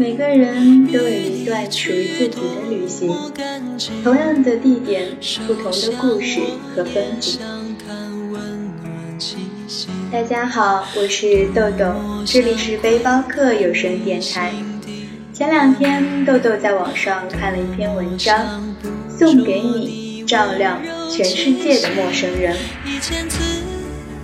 [0.00, 3.14] 每个人都有一段属于自己的旅行，
[4.02, 5.08] 同样的地点，
[5.46, 6.40] 不同的故事
[6.74, 7.38] 和风景。
[10.10, 11.92] 大家好，我是豆豆，
[12.24, 14.54] 这里是背包客有声电台。
[15.34, 18.74] 前两天，豆豆在网上看了一篇文章，
[19.06, 20.80] 送给你，照亮
[21.10, 22.56] 全世界的陌生人。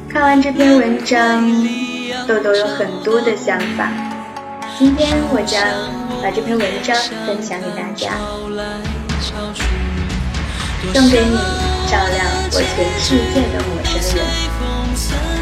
[0.09, 1.47] 看完这篇文章，
[2.27, 3.93] 豆豆有很多的想法。
[4.79, 5.59] 今天我将
[6.23, 6.95] 把这篇文章
[7.27, 8.13] 分享给大家，
[10.93, 11.37] 送给你，
[11.89, 15.36] 照亮我全世界的陌生人。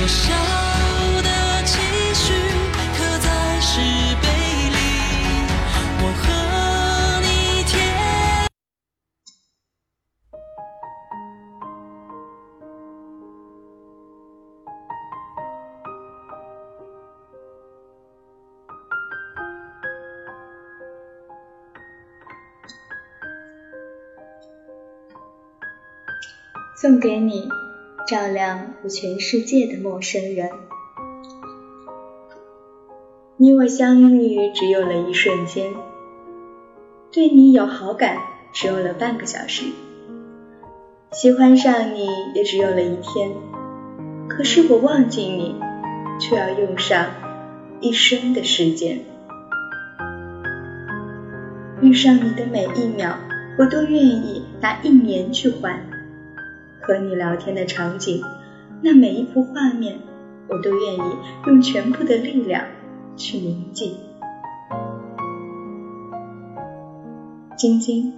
[0.00, 0.32] 多少
[1.20, 1.78] 的期
[2.14, 2.32] 许
[2.96, 3.80] 刻在石
[4.22, 4.26] 碑
[4.70, 4.78] 里
[6.00, 6.24] 我和
[7.20, 7.68] 你天
[26.74, 27.69] 送给你。
[28.10, 30.50] 照亮我全世界的陌生人。
[33.36, 35.72] 你我相遇只有了一瞬间，
[37.12, 38.16] 对你有好感
[38.52, 39.66] 只有了半个小时，
[41.12, 43.30] 喜欢上你也只有了一天。
[44.28, 45.54] 可是我忘记你，
[46.18, 47.06] 却要用上
[47.80, 49.04] 一生的时间。
[51.80, 53.14] 遇上你的每一秒，
[53.56, 55.80] 我都愿意拿一年去换。
[56.80, 58.22] 和你聊天的场景，
[58.82, 59.98] 那每一幅画面，
[60.48, 61.00] 我都愿意
[61.46, 62.64] 用全部的力量
[63.16, 63.96] 去铭记。
[67.56, 68.12] 晶晶，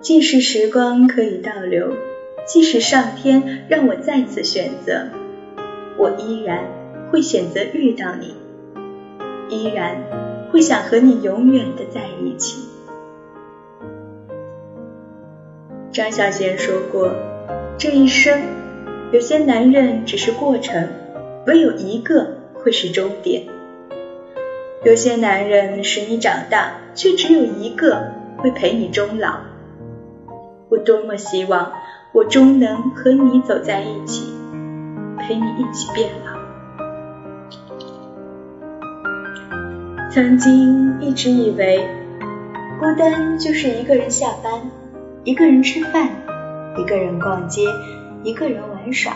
[0.00, 1.92] 即使时光可以倒流，
[2.46, 5.08] 即使上天让我再次选择，
[5.98, 6.64] 我依然
[7.10, 8.34] 会选择遇到你，
[9.50, 9.96] 依然
[10.50, 12.58] 会想和你永远的在一起。
[15.92, 17.33] 张小娴说过。
[17.76, 18.40] 这一生，
[19.10, 20.88] 有些男人只是过程，
[21.46, 23.42] 唯有一个会是终点；
[24.84, 29.40] 有些男人使你长大，却只有一个会陪你终老。
[30.70, 31.72] 我多么希望，
[32.12, 34.32] 我终能和你走在一起，
[35.18, 36.32] 陪你一起变老。
[40.10, 41.84] 曾经一直以为，
[42.78, 44.70] 孤单就是一个人下班，
[45.24, 46.23] 一个人吃饭。
[46.76, 47.62] 一个人逛街，
[48.24, 49.12] 一个人玩耍，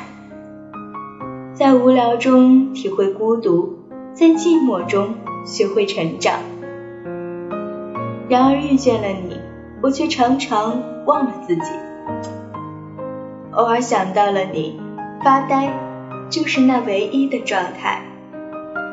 [1.55, 3.79] 在无聊中体会孤独，
[4.15, 5.15] 在寂寞中
[5.45, 6.39] 学会成长。
[8.29, 9.41] 然而遇见了你，
[9.83, 11.73] 我却常常忘了自己。
[13.53, 14.81] 偶尔想到了你，
[15.25, 15.73] 发呆
[16.31, 18.03] 就是那唯一的状态。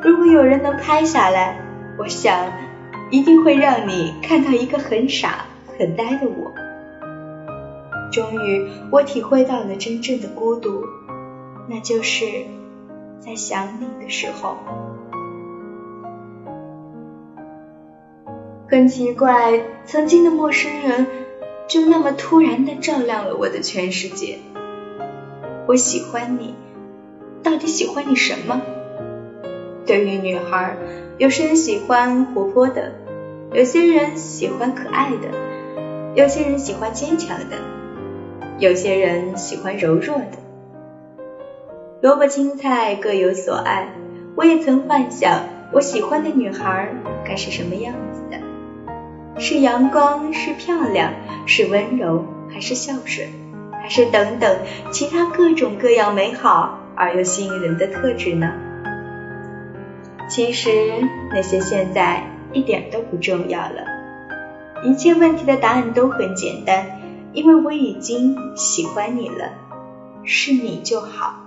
[0.02, 1.60] 如果有人能拍下来，
[2.00, 2.36] 我想
[3.12, 5.46] 一定会让你看到一个很傻、
[5.78, 6.52] 很呆的我。
[8.16, 10.86] 终于，我体会到了真正的孤独，
[11.68, 12.46] 那就是
[13.20, 14.56] 在想你的时候。
[18.70, 21.08] 很奇怪，曾经的陌生人，
[21.68, 24.40] 就那么突然的照亮了我的全世界。
[25.68, 26.56] 我喜欢你，
[27.44, 28.62] 到底喜欢你什么？
[29.86, 30.78] 对于女孩，
[31.18, 32.94] 有些人喜欢活泼的，
[33.52, 37.75] 有些人喜欢可爱的，有些人喜欢坚强的。
[38.58, 40.38] 有些人喜欢柔弱的，
[42.02, 43.90] 萝卜青菜各有所爱。
[44.38, 45.44] 我也曾幻想，
[45.74, 46.88] 我喜欢的女孩
[47.26, 48.38] 该是什么样子的？
[49.42, 51.12] 是阳光，是漂亮，
[51.46, 53.28] 是温柔，还是孝顺，
[53.84, 54.58] 还是等等
[54.90, 58.54] 其他各种各样美好而又吸引人的特质呢？
[60.30, 60.70] 其实
[61.30, 62.24] 那些现在
[62.54, 63.84] 一点都不重要了，
[64.86, 66.95] 一切问题的答案都很简单。
[67.36, 69.52] 因为我已经喜欢你了
[70.24, 71.42] 是你就好。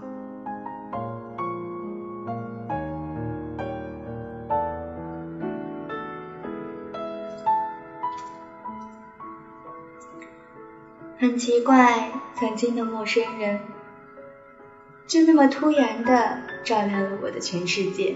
[11.19, 13.58] 很奇怪曾经的陌生人
[15.06, 18.14] 就那么突然的照亮了我的全世界。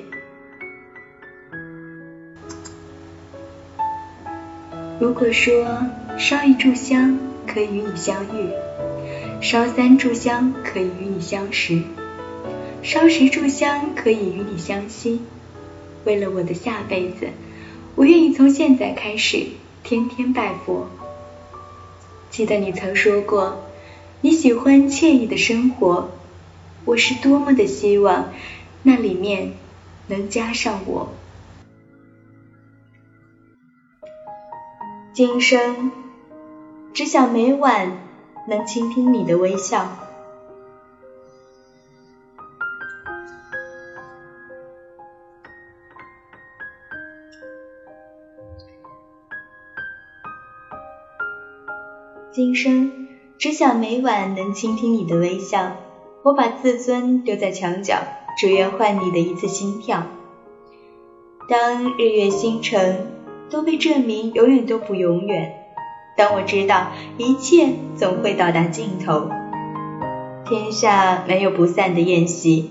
[5.00, 5.86] 如果说
[6.18, 8.48] 烧一炷香可以与你相遇，
[9.42, 11.82] 烧三炷香可以与你相识，
[12.82, 15.20] 烧十炷香可以与你相惜。
[16.04, 17.28] 为了我的下辈子，
[17.94, 19.46] 我愿意从现在开始
[19.84, 20.88] 天天拜佛。
[22.30, 23.62] 记得你曾说过
[24.22, 26.10] 你喜欢惬意的生活，
[26.86, 28.32] 我是多么的希望
[28.82, 29.52] 那里面
[30.06, 31.12] 能加上我。
[35.12, 35.92] 今生
[36.94, 37.90] 只想每晚
[38.46, 39.88] 能倾听你的微笑。
[52.30, 55.76] 今生只想每晚能倾听你的微笑，
[56.22, 58.02] 我把自尊丢在墙角，
[58.38, 60.06] 只愿换你的一次心跳。
[61.48, 63.12] 当日月星辰
[63.48, 65.61] 都被证明永远都不永远，
[66.22, 69.28] 当我知道一切总会到达尽头，
[70.44, 72.70] 天下没有不散的宴席，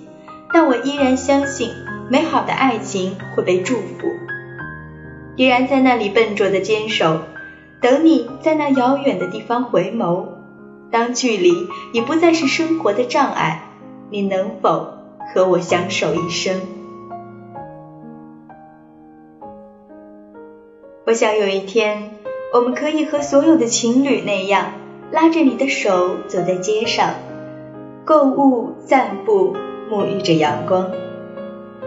[0.54, 1.70] 但我依然相信
[2.10, 4.08] 美好的爱情会被祝福，
[5.36, 7.20] 依然在那里笨拙的坚守。
[7.82, 10.28] 等你在那遥远的地方回眸，
[10.90, 13.64] 当距离已不再是生活的障碍，
[14.10, 14.94] 你能否
[15.36, 16.62] 和我相守一生？
[21.06, 22.12] 我想有一天，
[22.54, 24.74] 我们可以和所有的情侣那样，
[25.10, 27.14] 拉着你的手走在街上，
[28.04, 29.56] 购物、散步、
[29.90, 30.92] 沐浴着阳光。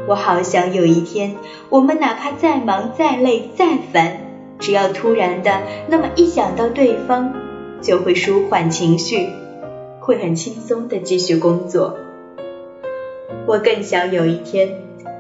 [0.09, 1.37] 我好想有一天，
[1.69, 4.21] 我们哪怕再忙、再累、再烦。
[4.59, 7.35] 只要突然的那么一想到对方，
[7.83, 9.29] 就会舒缓情绪，
[10.01, 11.99] 会很轻松的继续工作。
[13.47, 14.79] 我更想有一天，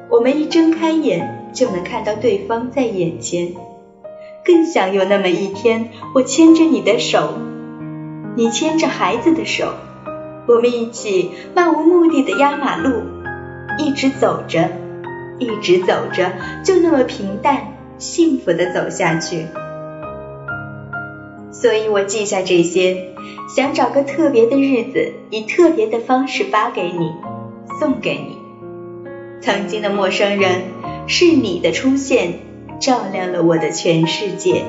[0.08, 3.54] 我们一睁开眼就能看到对方在眼前，
[4.44, 7.38] 更想有那么一天，我牵着你的手，
[8.36, 9.72] 你牵着孩子的手，
[10.46, 12.90] 我们一起漫无目的的压马路，
[13.78, 14.68] 一直走着，
[15.38, 16.32] 一直走着，
[16.64, 17.68] 就那么平淡。
[17.96, 19.46] 幸福的走下去，
[21.52, 23.14] 所以我记下这些，
[23.54, 27.12] 想找个特别的日子，以特别的方式发给你，
[27.78, 28.36] 送给你。
[29.40, 30.62] 曾经的陌生人，
[31.06, 32.40] 是你的出现，
[32.84, 34.66] 照亮了我的全世界。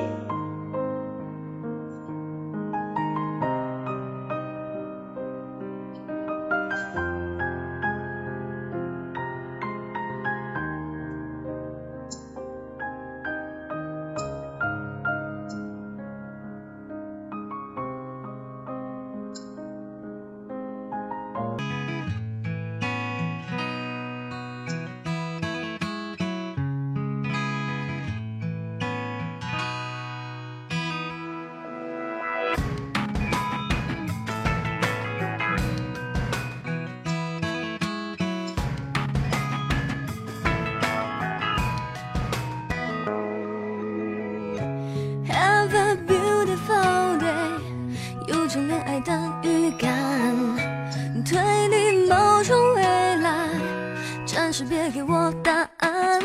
[54.58, 56.18] 是别给我答案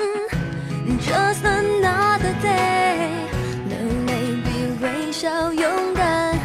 [1.01, 3.09] ，Just another day，
[3.67, 3.75] 流
[4.07, 6.39] 泪比微笑勇敢，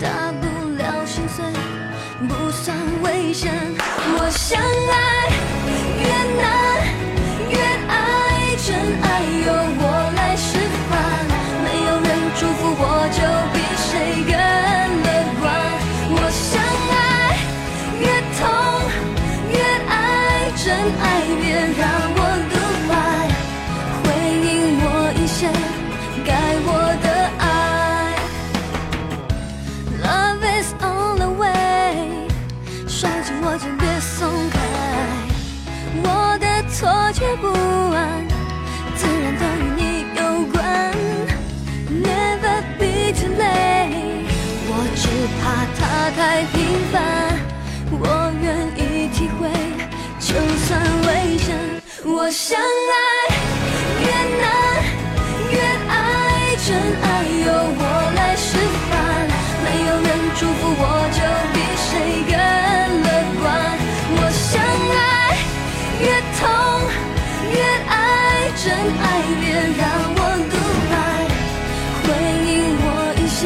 [0.00, 0.46] 大不
[0.78, 1.44] 了心碎，
[2.26, 3.52] 不算危险。
[4.16, 5.28] 我想爱
[6.00, 6.08] 越
[6.40, 6.67] 难
[52.28, 52.62] 我想爱
[54.04, 54.06] 越
[54.36, 54.44] 难
[55.50, 55.56] 越
[55.88, 55.96] 爱，
[56.62, 57.48] 真爱由
[57.80, 57.82] 我
[58.14, 58.52] 来释
[58.84, 58.90] 怀。
[59.64, 60.06] 没有人
[60.36, 60.84] 祝福我，
[61.16, 61.18] 就
[61.54, 61.56] 比
[61.88, 61.88] 谁
[62.28, 62.36] 更
[63.00, 63.08] 乐
[63.40, 63.48] 观。
[64.12, 64.60] 我想
[64.92, 65.00] 爱
[66.04, 66.06] 越
[66.36, 66.44] 痛
[67.50, 67.56] 越
[67.88, 67.96] 爱，
[68.62, 69.04] 真爱
[69.40, 69.82] 别让
[70.12, 70.20] 我
[70.50, 70.52] 独
[70.90, 70.94] 白，
[72.04, 72.06] 回
[72.44, 72.52] 应
[72.84, 72.84] 我
[73.16, 73.40] 一些。